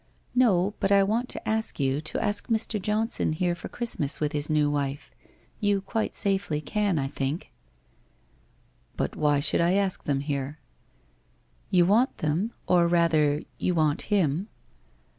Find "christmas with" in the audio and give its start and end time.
3.69-4.31